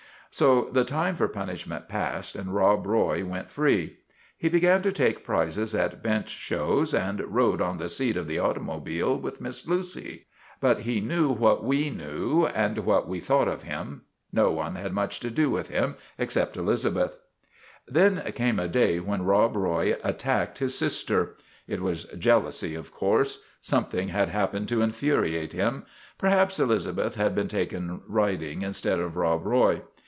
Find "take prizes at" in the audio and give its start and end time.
4.89-6.01